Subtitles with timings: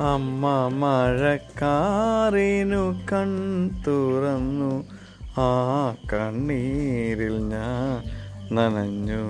[0.00, 3.30] അമ്മ മഴക്കാറിനു കൺ
[3.86, 4.84] തുറന്നു.
[5.40, 5.50] ആ
[6.12, 8.02] കണ്ണീരിൽ ഞാൻ
[8.54, 9.24] നനഞ്ഞു.